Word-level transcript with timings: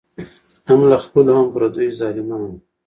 هم 0.69 0.81
له 0.91 0.97
خپلو 1.03 1.31
هم 1.37 1.47
پردیو 1.53 1.97
ظالمانو 1.99 2.51